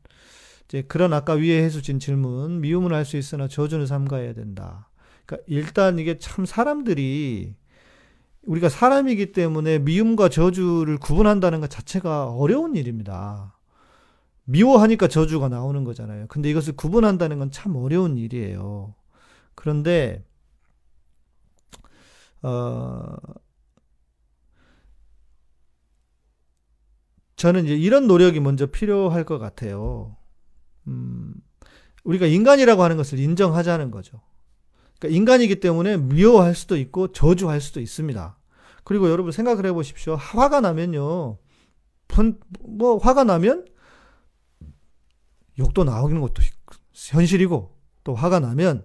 [0.70, 4.90] 이제 그런 아까 위에 해주신 질문, 미움은 할 수 있으나 저주는 삼가해야 된다.
[5.26, 7.56] 그러니까 일단 이게 참 사람들이
[8.44, 13.59] 우리가 사람이기 때문에 미움과 저주를 구분한다는 것 자체가 어려운 일입니다.
[14.44, 16.26] 미워하니까 저주가 나오는 거잖아요.
[16.28, 18.94] 근데 이것을 구분한다는 건 참 어려운 일이에요.
[19.56, 20.24] 그런데
[22.42, 23.16] 어,
[27.37, 30.16] 저는 이제 이런 노력이 먼저 필요할 것 같아요.
[30.90, 31.35] 음,
[32.05, 34.20] 우리가 인간이라고 하는 것을 인정하자는 거죠.
[34.98, 38.37] 그러니까 인간이기 때문에 미워할 수도 있고 저주할 수도 있습니다.
[38.85, 40.16] 그리고 여러분 생각을 해보십시오.
[40.16, 41.38] 화가 나면요.
[42.66, 43.66] 뭐 화가 나면
[45.59, 46.42] 욕도 나오는 것도
[46.92, 48.85] 현실이고 또 화가 나면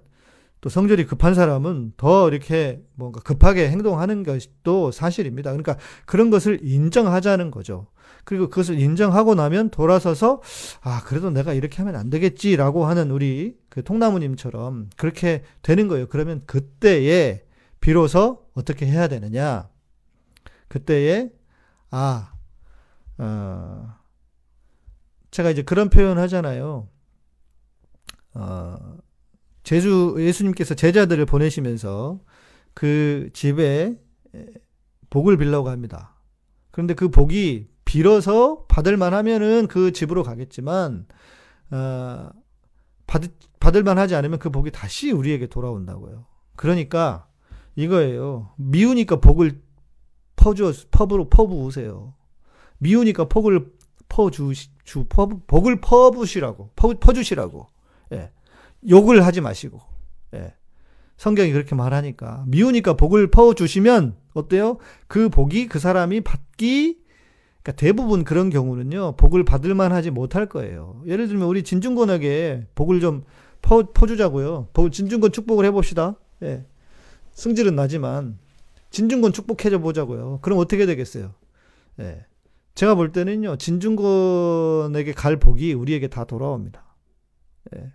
[0.61, 5.51] 또 성질이 급한 사람은 더 이렇게 뭔가 급하게 행동하는 것도 사실입니다.
[5.51, 7.87] 그러니까 그런 것을 인정하자는 거죠.
[8.25, 10.41] 그리고 그것을 인정하고 나면 돌아서서
[10.81, 16.07] 아 그래도 내가 이렇게 하면 안 되겠지라고 하는 우리 그 통나무님처럼 그렇게 되는 거예요.
[16.07, 17.45] 그러면 그때에
[17.79, 19.69] 비로소 어떻게 해야 되느냐?
[20.67, 21.29] 그때에
[21.91, 22.33] 아
[23.19, 23.95] 어,
[25.29, 26.89] 제가 이제 그런 표현 하잖아요.
[28.33, 28.97] 어,
[29.63, 32.19] 제주 예수님께서 제자들을 보내시면서
[32.73, 33.99] 그 집에
[35.11, 36.15] 복을 빌려고 합니다.
[36.71, 41.05] 그런데 그 복이 빌어서 받을 만 하면은 그 집으로 가겠지만
[41.71, 42.29] 어,
[43.07, 43.21] 받,
[43.61, 46.25] 받을 만 하지 않으면 그 복이 다시 우리에게 돌아온다고요.
[46.57, 47.29] 그러니까
[47.77, 48.51] 이거예요.
[48.57, 49.61] 미우니까 복을
[50.35, 52.13] 퍼주 퍼부로 퍼부으세요.
[52.79, 53.71] 미우니까 복을
[54.09, 54.51] 퍼주
[54.83, 57.67] 주 퍼, 복을 퍼부시라고 퍼, 퍼주시라고.
[58.11, 58.31] 예.
[58.89, 59.79] 욕을 하지 마시고.
[60.33, 60.53] 예.
[61.15, 64.79] 성경이 그렇게 말하니까 미우니까 복을 퍼 주시면 어때요?
[65.07, 67.04] 그 복이 그 사람이 받기
[67.65, 71.01] 그러니까 대부분 그런 경우는요, 복을 받을 만 하지 못할 거예요.
[71.07, 73.23] 예를 들면 우리 진중권에게 복을 좀
[73.63, 74.69] 퍼, 퍼주자고요.
[74.91, 76.15] 진중권 축복을 해봅시다.
[76.43, 76.63] 예.
[77.31, 78.37] 승질은 나지만,
[78.91, 80.39] 진중권 축복해줘 보자고요.
[80.43, 81.33] 그럼 어떻게 되겠어요?
[82.01, 82.27] 예.
[82.75, 86.85] 제가 볼 때는요, 진중권에게 갈 복이 우리에게 다 돌아옵니다.
[87.75, 87.93] 예.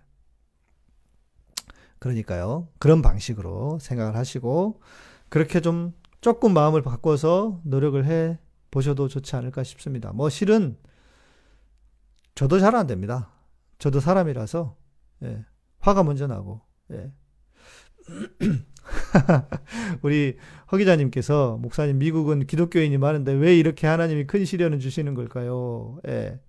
[1.97, 4.81] 그러니까요, 그런 방식으로 생각을 하시고,
[5.29, 8.37] 그렇게 좀 조금 마음을 바꿔서 노력을 해
[8.71, 10.11] 보셔도 좋지 않을까 싶습니다.
[10.13, 10.77] 뭐 실은
[12.35, 13.31] 저도 잘 안 됩니다.
[13.77, 14.75] 저도 사람이라서
[15.23, 15.45] 예,
[15.79, 17.11] 화가 먼저 나고 예.
[20.01, 20.37] 우리
[20.71, 25.99] 허 기자님께서 목사님 미국은 기독교인이 많은데 왜 이렇게 하나님이 큰 시련을 주시는 걸까요?
[26.07, 26.39] 예.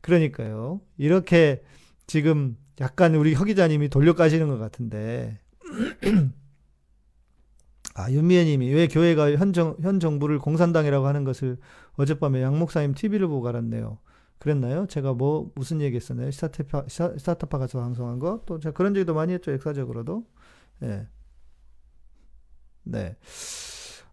[0.00, 0.80] 그러니까요.
[0.98, 1.62] 이렇게
[2.06, 5.38] 지금 약간 우리 허 기자님이 돌려가시는 것 같은데
[8.00, 11.58] 아, 윤미애 님이 왜 교회가 현, 정, 현 정부를 공산당이라고 하는 것을
[11.96, 13.98] 어젯밤에 양 목사님 TV를 보고 알았네요.
[14.38, 14.86] 그랬나요?
[14.86, 16.30] 제가 뭐, 무슨 얘기 했었나요?
[16.30, 18.42] 스타트파, 스타트파 가서 방송한 거?
[18.46, 20.24] 또 제가 그런 얘기도 많이 했죠, 역사적으로도.
[20.82, 21.06] 예.
[22.84, 23.16] 네.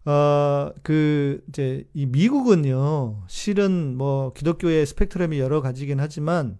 [0.04, 6.58] 어, 그, 이제, 이 미국은요, 실은 뭐, 기독교의 스펙트럼이 여러 가지긴 하지만,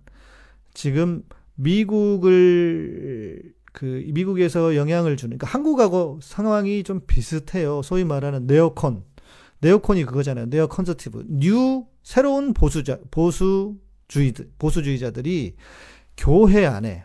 [0.72, 1.22] 지금
[1.54, 7.82] 미국을 그 미국에서 영향을 주는 그러니까 한국하고 상황이 좀 비슷해요.
[7.82, 9.04] 소위 말하는 네오콘.
[9.60, 10.46] 네오콘이 그거잖아요.
[10.46, 11.26] neo conservative.
[11.28, 15.56] new 새로운 보수자 보수주의 보수주의자들이
[16.16, 17.04] 교회 안에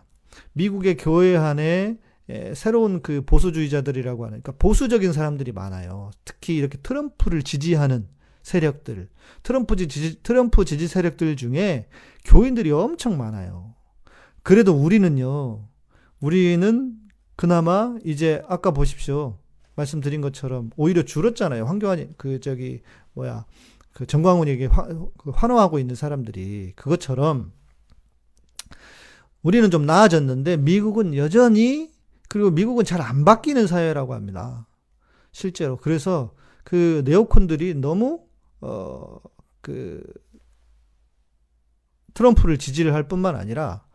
[0.54, 1.98] 미국의 교회 안에
[2.30, 6.12] 예, 새로운 그 보수주의자들이라고 하는, 그러니까 보수적인 사람들이 많아요.
[6.24, 8.08] 특히 이렇게 트럼프를 지지하는
[8.44, 9.10] 세력들,
[9.44, 11.88] 트럼프 지지, 트럼프 지지 세력들 중에
[12.24, 13.76] 교인들이 엄청 많아요.
[14.42, 15.68] 그래도 우리는요,
[16.24, 16.96] 우리는
[17.36, 19.40] 그나마 이제 아까 보십시오.
[19.76, 21.66] 말씀드린 것처럼 오히려 줄었잖아요.
[21.66, 22.82] 황교안, 그, 저기,
[23.14, 23.46] 뭐야,
[23.92, 27.52] 그 정광훈에게 화, 그 환호하고 있는 사람들이 그것처럼
[29.42, 31.92] 우리는 좀 나아졌는데 미국은 여전히
[32.30, 34.68] 그리고 미국은 잘 안 바뀌는 사회라고 합니다.
[35.34, 35.76] 실제로.
[35.78, 36.34] 그래서
[36.64, 38.26] 그 네오콘들이 너무
[38.62, 39.20] 어
[39.64, 40.04] 그
[42.14, 43.86] 트럼프를 지지를 할 뿐만 아니라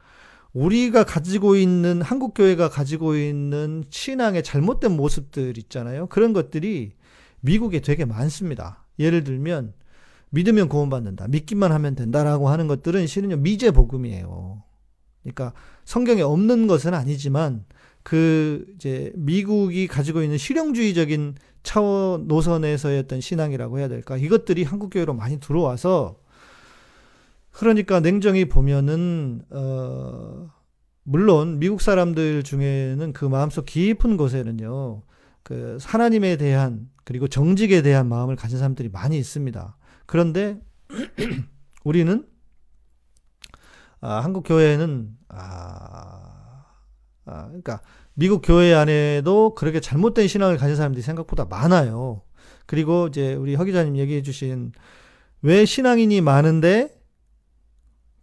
[0.53, 6.07] 우리가 가지고 있는 한국 교회가 가지고 있는 신앙의 잘못된 모습들 있잖아요.
[6.07, 6.93] 그런 것들이
[7.41, 8.85] 미국에 되게 많습니다.
[8.99, 9.75] 예를 들면
[10.31, 11.29] 믿으면 구원받는다.
[11.29, 14.63] 믿기만 하면 된다라고 하는 것들은 실은요 미제 복음이에요.
[15.23, 15.53] 그러니까
[15.85, 17.65] 성경에 없는 것은 아니지만
[18.03, 24.17] 그 이제 미국이 가지고 있는 실용주의적인 차원 노선에서의 어떤 신앙이라고 해야 될까?
[24.17, 26.19] 이것들이 한국 교회로 많이 들어와서
[27.51, 30.51] 그러니까 냉정히 보면은 어
[31.03, 35.03] 물론 미국 사람들 중에는 그 마음속 깊은 곳에는요.
[35.43, 39.77] 그 하나님에 대한 그리고 정직에 대한 마음을 가진 사람들이 많이 있습니다.
[40.05, 40.61] 그런데
[41.85, 42.27] 우리는
[44.01, 46.65] 아, 한국 교회는 아,
[47.25, 47.81] 아, 그러니까
[48.15, 52.23] 미국 교회 안에도 그렇게 잘못된 신앙을 가진 사람들이 생각보다 많아요.
[52.67, 54.73] 그리고 이제 우리 허 기자님 얘기해 주신
[55.41, 56.98] 왜 신앙인이 많은데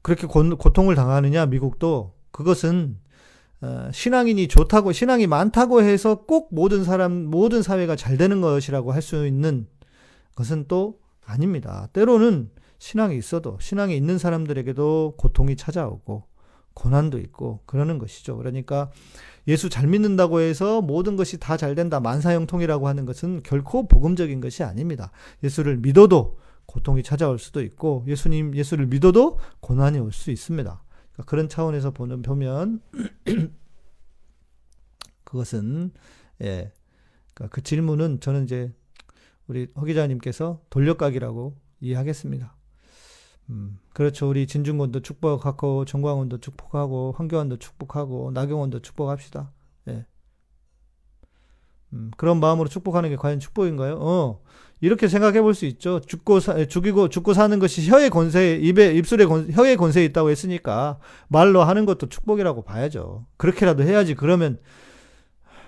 [0.05, 2.99] 그렇게 고, 고통을 당하느냐 미국도 그것은
[3.61, 9.01] 어, 신앙인이 좋다고 신앙이 많다고 해서 꼭 모든 사람 모든 사회가 잘 되는 것이라고 할
[9.01, 9.65] 수 있는
[10.35, 11.89] 것은 또 아닙니다.
[11.91, 16.25] 때로는 신앙이 있어도 신앙이 있는 사람들에게도 고통이 찾아오고
[16.75, 18.37] 고난도 있고 그러는 것이죠.
[18.37, 18.91] 그러니까
[19.47, 24.61] 예수 잘 믿는다고 해서 모든 것이 다 잘 된다 만사형통이라고 하는 것은 결코 복음적인 것이
[24.61, 25.09] 아닙니다.
[25.43, 30.83] 예수를 믿어도 고통이 찾아올 수도 있고 예수님 예수를 믿어도 고난이 올 수 있습니다.
[31.13, 32.81] 그러니까 그런 차원에서 보는 보면
[35.23, 35.91] 그것은
[36.41, 36.71] 예.
[37.33, 38.73] 그러니까 그 질문은 저는 이제
[39.47, 42.55] 우리 허 기자님께서 돌려가기라고 이해하겠습니다.
[43.51, 44.27] 음, 그렇죠.
[44.27, 49.51] 우리 진중권도 축복하고, 정광훈도 축복하고, 황교안도 축복하고, 나경원도 축복합시다.
[49.89, 50.05] 예.
[51.93, 53.97] 음, 그런 마음으로 축복하는 게 과연 축복인가요?
[53.99, 54.41] 어,
[54.81, 55.99] 이렇게 생각해 볼 수 있죠.
[56.01, 60.99] 죽고, 사, 죽이고, 죽고 사는 것이 혀의 권세, 입에, 입술에 권, 혀의 권세에 있다고 했으니까,
[61.27, 63.25] 말로 하는 것도 축복이라고 봐야죠.
[63.37, 64.15] 그렇게라도 해야지.
[64.15, 64.59] 그러면,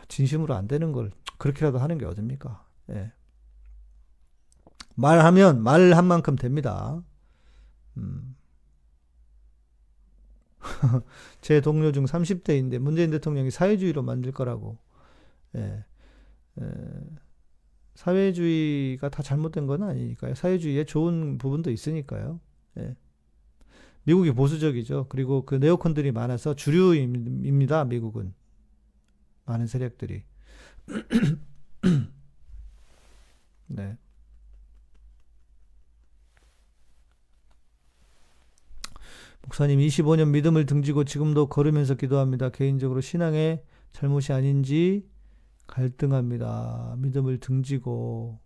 [0.08, 2.66] 진심으로 안 되는 걸, 그렇게라도 하는 게 어딥니까?
[2.92, 3.12] 예.
[4.96, 7.02] 말하면 말한 만큼 됩니다.
[7.98, 8.36] 음.
[11.42, 14.78] 제 동료 중 30대인데 문재인 대통령이 사회주의로 만들 거라고.
[15.56, 15.86] 예.
[16.62, 16.66] 예.
[17.96, 20.36] 사회주의가 다 잘못된 건 아니니까요.
[20.36, 22.40] 사회주의에 좋은 부분도 있으니까요.
[22.78, 22.96] 예.
[24.04, 25.08] 미국이 보수적이죠.
[25.10, 27.86] 그리고 그 네오콘들이 많아서 주류입니다.
[27.86, 28.34] 미국은
[29.46, 30.24] 많은 세력들이.
[33.68, 33.98] 네.
[39.42, 42.50] 목사님 25년 믿음을 등지고 지금도 걸으면서 기도합니다.
[42.50, 45.08] 개인적으로 신앙의 잘못이 아닌지
[45.68, 46.96] 갈등합니다.
[46.98, 48.40] 믿음을 등지고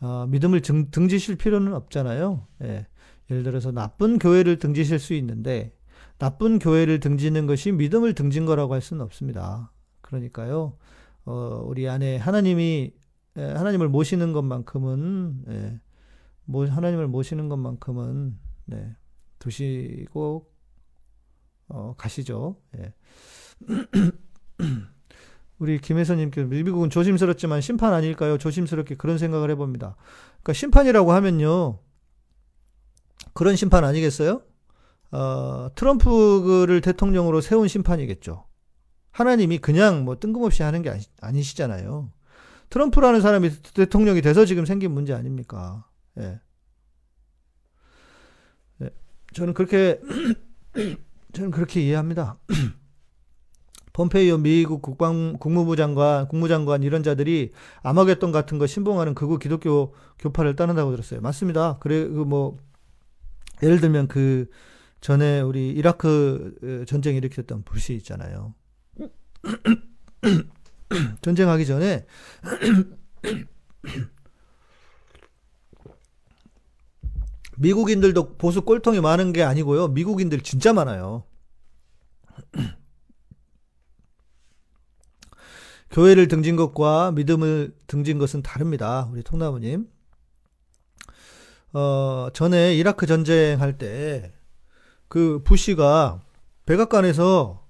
[0.00, 2.46] 아, 믿음을 등, 등지실 필요는 없잖아요.
[2.62, 2.86] 예.
[3.30, 5.76] 예를 들어서 나쁜 교회를 등지실 수 있는데
[6.18, 9.72] 나쁜 교회를 등지는 것이 믿음을 등진 거라고 할 수는 없습니다.
[10.00, 10.78] 그러니까요.
[11.24, 12.94] 어, 우리 안에 하나님이
[13.38, 15.80] 예, 하나님을 모시는 것만큼은 예,
[16.68, 18.96] 하나님을 모시는 것만큼은 네,
[19.38, 20.50] 두시고
[21.68, 22.56] 어, 가시죠.
[22.78, 22.94] 예.
[25.58, 28.38] 우리 김혜선님께서 미국은 조심스럽지만 심판 아닐까요?
[28.38, 29.96] 조심스럽게 그런 생각을 해봅니다.
[30.42, 31.78] 그러니까 심판이라고 하면요.
[33.32, 34.42] 그런 심판 아니겠어요?
[35.12, 38.46] 어, 트럼프를 대통령으로 세운 심판이겠죠.
[39.12, 42.12] 하나님이 그냥 뭐 뜬금없이 하는 게 아니, 시잖아요
[42.68, 45.86] 트럼프라는 사람이 대통령이 돼서 지금 생긴 문제 아닙니까?
[46.18, 46.40] 예.
[49.32, 50.00] 저는 그렇게
[51.32, 52.38] 저는 그렇게 이해합니다.
[53.96, 60.54] 폼페이오 미국 국방 국무부 장관, 국무장관 이런 자들이 아마겟돈 같은 거 신봉하는 극우 기독교 교파를
[60.54, 61.22] 따른다고 들었어요.
[61.22, 61.78] 맞습니다.
[61.80, 62.58] 그래 그뭐
[63.62, 64.50] 예를 들면 그
[65.00, 68.52] 전에 우리 이라크 어, 전쟁 일으켰던 부시 있잖아요.
[71.22, 72.04] 전쟁하기 전에
[77.56, 79.88] 미국인들도 보수 꼴통이 많은 게 아니고요.
[79.88, 81.24] 미국인들 진짜 많아요.
[85.96, 89.08] 교회를 등진 것과 믿음을 등진 것은 다릅니다.
[89.10, 89.88] 우리 통나무님.
[91.72, 94.34] 어, 전에 이라크 전쟁할 때,
[95.08, 96.20] 그 부시가
[96.66, 97.66] 백악관에서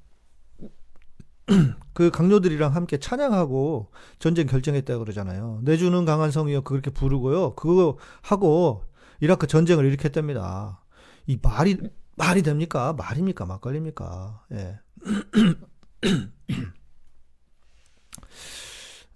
[1.94, 5.60] 그 강요들이랑 함께 찬양하고 전쟁 결정했다 그러잖아요.
[5.62, 6.62] 내주는 강한 성이요.
[6.62, 7.54] 그렇게 부르고요.
[7.54, 8.82] 그거 하고
[9.20, 10.82] 이라크 전쟁을 일으켰답니다.
[11.28, 11.78] 이 말이,
[12.16, 12.92] 말이 됩니까?
[12.92, 13.46] 말입니까?
[13.46, 14.46] 막걸리입니까?
[14.50, 14.80] 예.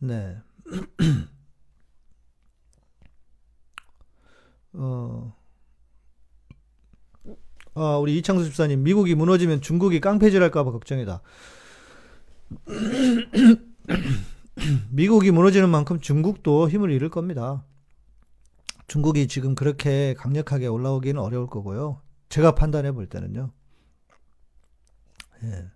[0.00, 0.36] 네.
[4.72, 5.36] 어,
[7.74, 11.22] 아, 우리 이창수 집사님, 미국이 무너지면 중국이 깡패질 할까봐 걱정이다.
[14.90, 17.64] 미국이 무너지는 만큼 중국도 힘을 잃을 겁니다.
[18.86, 22.02] 중국이 지금 그렇게 강력하게 올라오기는 어려울 거고요.
[22.28, 23.52] 제가 판단해 볼 때는요.
[25.44, 25.70] 예.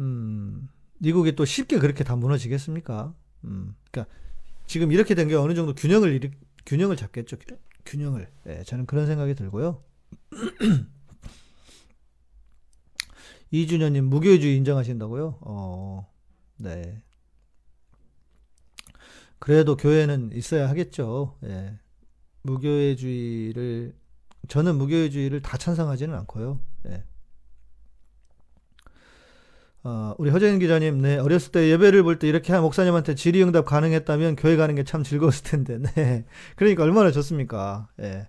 [0.00, 0.68] 음,
[1.00, 3.14] 미국이 또 쉽게 그렇게 다 무너지겠습니까?
[3.44, 4.14] 음, 그러니까
[4.66, 6.30] 지금 이렇게 된 게 어느 정도 균형을 일으,
[6.66, 7.36] 균형을 잡겠죠.
[7.86, 8.28] 균형을.
[8.46, 9.82] 예, 저는 그런 생각이 들고요.
[13.50, 15.38] 이준현님 무교회주의 인정하신다고요?
[15.40, 16.08] 어,
[16.56, 17.02] 네.
[19.38, 21.38] 그래도 교회는 있어야 하겠죠.
[21.44, 21.78] 예.
[22.42, 23.94] 무교회주의를
[24.48, 26.60] 저는 무교회주의를 다 찬성하지는 않고요.
[26.88, 27.04] 예.
[29.82, 34.36] 어, 우리 허재인 기자님, 네, 어렸을 때 예배를 볼 때 이렇게 한 목사님한테 질의응답 가능했다면
[34.36, 36.24] 교회 가는 게 참 즐거웠을 텐데, 네.
[36.56, 37.88] 그러니까 얼마나 좋습니까?
[38.00, 38.28] 예.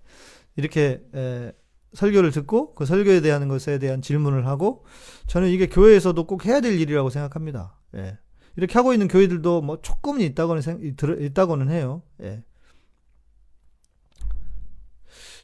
[0.56, 1.52] 이렇게, 예,
[1.94, 4.84] 설교를 듣고 그 설교에 대한 것에 대한 질문을 하고
[5.26, 7.76] 저는 이게 교회에서도 꼭 해야 될 일이라고 생각합니다.
[7.96, 8.18] 예.
[8.56, 12.02] 이렇게 하고 있는 교회들도 뭐 조금은 있다고는 생, 있다고는 해요.
[12.22, 12.42] 예.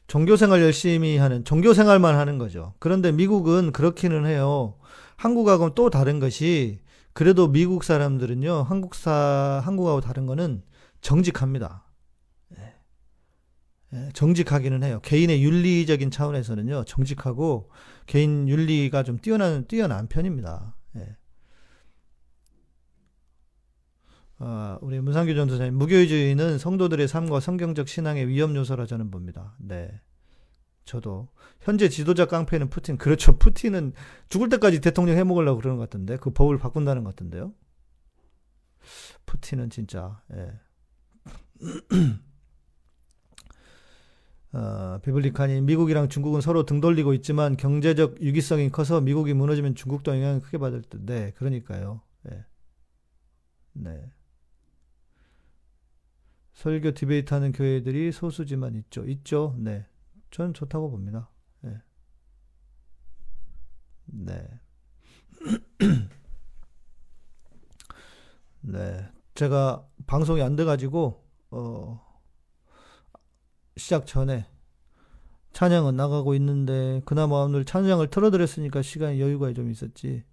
[0.07, 2.73] 종교 생활 열심히 하는 종교 생활만 하는 거죠.
[2.79, 4.78] 그런데 미국은 그렇기는 해요.
[5.19, 6.79] 한국하고는 또 다른 것이
[7.11, 8.63] 그래도 미국 사람들은요.
[8.63, 10.63] 한국사 한국하고 다른 거는
[11.01, 11.83] 정직합니다.
[12.57, 12.75] 예.
[13.93, 15.01] 예, 정직하기는 해요.
[15.03, 16.85] 개인의 윤리적인 차원에서는요.
[16.85, 17.69] 정직하고
[18.05, 20.77] 개인 윤리가 좀 뛰어난 뛰어난 편입니다.
[20.95, 21.17] 예.
[24.39, 29.57] 어, 우리 문상규 전도사님, 무교주의는 성도들의 삶과 성경적 신앙의 위험 요소라 저는 봅니다.
[29.59, 29.99] 네.
[30.89, 31.29] 저도.
[31.61, 32.97] 현재 지도자 깡패는 푸틴.
[32.97, 33.37] 그렇죠.
[33.37, 33.93] 푸틴은
[34.27, 36.17] 죽을 때까지 대통령 해먹으려고 그러는 것 같은데.
[36.17, 37.53] 그 법을 바꾼다는 것 같은데요.
[39.27, 40.51] 푸틴은 진짜, 예.
[44.57, 50.41] 어, 비블리카니 미국이랑 중국은 서로 등 돌리고 있지만 경제적 유기성이 커서 미국이 무너지면 중국도 영향을
[50.41, 51.05] 크게 받을 듯.
[51.05, 52.01] 네, 그러니까요.
[52.23, 52.43] 네.
[53.73, 54.11] 네.
[56.53, 59.05] 설교 디베이트 하는 교회들이 소수지만 있죠.
[59.05, 59.55] 있죠.
[59.59, 59.85] 네.
[60.31, 61.29] 저는 좋다고 봅니다.
[61.61, 61.77] 네.
[64.05, 64.59] 네.
[68.61, 69.09] 네.
[69.35, 72.21] 제가 방송이 안 돼가지고, 어,
[73.77, 74.45] 시작 전에
[75.53, 80.25] 찬양은 나가고 있는데, 그나마 오늘 찬양을 틀어드렸으니까 시간이 여유가 좀 있었지.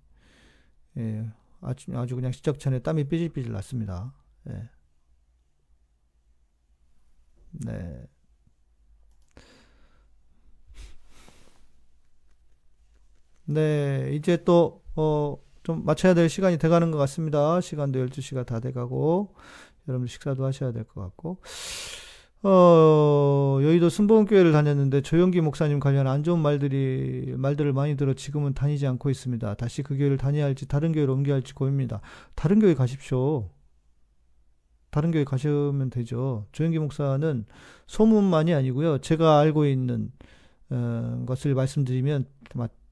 [0.98, 1.30] 예.
[1.60, 4.12] 아주, 아주 그냥 시작 전에 땀이 삐질삐질 났습니다.
[4.48, 4.70] 예.
[7.52, 8.06] 네.
[13.46, 17.60] 네, 이제 또, 어, 좀 맞춰야 될 시간이 돼가는 것 같습니다.
[17.60, 19.34] 시간도 12시가 다 돼가고,
[19.88, 21.38] 여러분 식사도 하셔야 될 것 같고.
[22.42, 28.86] 어, 여의도 순복음교회를 다녔는데 조영기 목사님 관련 안 좋은 말들이, 말들을 많이 들어 지금은 다니지
[28.86, 29.54] 않고 있습니다.
[29.54, 32.00] 다시 그 교회를 다녀야 할지 다른 교회로 옮겨야 할지 고민입니다.
[32.36, 33.50] 다른 교회 가십시오.
[34.90, 36.46] 다른 교회 가시면 되죠.
[36.52, 37.44] 조영기 목사는
[37.86, 38.98] 소문만이 아니고요.
[38.98, 40.12] 제가 알고 있는
[40.70, 42.26] 어, 것을 말씀드리면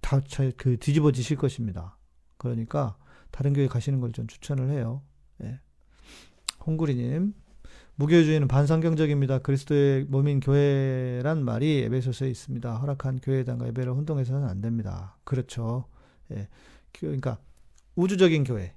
[0.05, 1.97] 다그 뒤집어지실 것입니다.
[2.37, 2.97] 그러니까
[3.31, 5.03] 다른 교회 가시는 걸 좀 추천을 해요.
[5.43, 5.61] 예.
[6.67, 7.35] 홍구리님
[7.97, 9.39] 무교주의는 반성경적입니다.
[9.41, 12.77] 그리스도의 몸인 교회란 말이 에베소서에 있습니다.
[12.77, 15.17] 허락한 교회당과 예배를 혼동해서는 안 됩니다.
[15.25, 15.85] 그렇죠.
[16.33, 16.49] 예.
[16.93, 17.39] 그러니까
[17.97, 18.75] 우주적인 교회.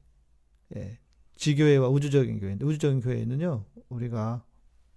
[0.75, 0.99] 예.
[1.35, 4.43] 지교회와 우주적인 교회인데 우주적인 교회는요 우리가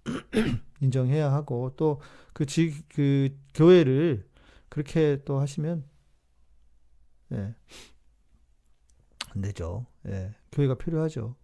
[0.81, 1.99] 인정해야 하고 또
[2.33, 4.25] 그 지그 그 교회를
[4.69, 5.83] 그렇게 또 하시면
[7.33, 7.55] 예.
[9.35, 9.85] 안 되죠.
[10.07, 10.35] 예.
[10.51, 11.35] 교회가 필요하죠.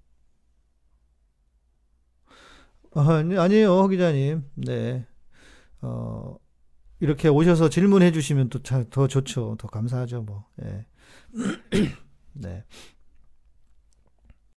[2.93, 4.43] 아니, 아니에요, 허 기자님.
[4.55, 5.05] 네.
[5.81, 6.37] 어,
[6.99, 8.59] 이렇게 오셔서 질문해 주시면 또
[8.89, 9.55] 더 좋죠.
[9.59, 10.45] 더 감사하죠, 뭐.
[10.63, 10.85] 예.
[12.33, 12.63] 네.